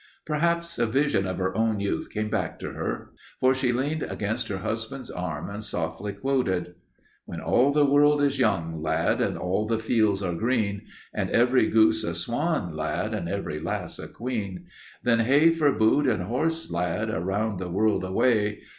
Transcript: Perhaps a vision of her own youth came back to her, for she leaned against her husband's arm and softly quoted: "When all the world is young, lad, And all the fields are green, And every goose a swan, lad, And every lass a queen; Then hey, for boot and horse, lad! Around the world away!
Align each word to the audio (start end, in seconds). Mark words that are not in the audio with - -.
Perhaps 0.25 0.79
a 0.79 0.87
vision 0.87 1.27
of 1.27 1.37
her 1.37 1.55
own 1.55 1.79
youth 1.79 2.09
came 2.09 2.27
back 2.27 2.57
to 2.59 2.71
her, 2.71 3.11
for 3.39 3.53
she 3.53 3.71
leaned 3.71 4.01
against 4.01 4.47
her 4.47 4.57
husband's 4.57 5.11
arm 5.11 5.47
and 5.47 5.63
softly 5.63 6.11
quoted: 6.11 6.73
"When 7.25 7.39
all 7.39 7.71
the 7.71 7.85
world 7.85 8.19
is 8.19 8.39
young, 8.39 8.81
lad, 8.81 9.21
And 9.21 9.37
all 9.37 9.67
the 9.67 9.77
fields 9.77 10.23
are 10.23 10.33
green, 10.33 10.87
And 11.13 11.29
every 11.29 11.67
goose 11.67 12.03
a 12.03 12.15
swan, 12.15 12.75
lad, 12.75 13.13
And 13.13 13.29
every 13.29 13.59
lass 13.59 13.99
a 13.99 14.07
queen; 14.07 14.65
Then 15.03 15.19
hey, 15.19 15.51
for 15.51 15.71
boot 15.71 16.07
and 16.07 16.23
horse, 16.23 16.71
lad! 16.71 17.11
Around 17.11 17.59
the 17.59 17.69
world 17.69 18.03
away! 18.03 18.61